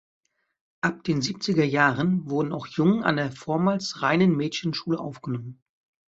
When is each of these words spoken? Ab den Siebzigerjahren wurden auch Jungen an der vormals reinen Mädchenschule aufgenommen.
Ab 0.81 1.03
den 1.03 1.21
Siebzigerjahren 1.21 2.27
wurden 2.27 2.53
auch 2.53 2.65
Jungen 2.65 3.03
an 3.03 3.17
der 3.17 3.31
vormals 3.31 4.01
reinen 4.01 4.35
Mädchenschule 4.35 4.97
aufgenommen. 4.99 5.61